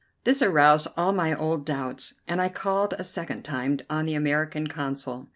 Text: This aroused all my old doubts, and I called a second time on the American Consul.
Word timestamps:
This 0.23 0.41
aroused 0.41 0.87
all 0.97 1.13
my 1.13 1.31
old 1.31 1.63
doubts, 1.63 2.15
and 2.27 2.41
I 2.41 2.49
called 2.49 2.95
a 2.97 3.03
second 3.03 3.43
time 3.43 3.77
on 3.87 4.07
the 4.07 4.15
American 4.15 4.65
Consul. 4.65 5.29